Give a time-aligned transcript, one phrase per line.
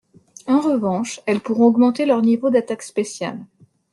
[0.47, 3.45] En revanche, elle pourront augmenter leur niveau d'attaque spéciale.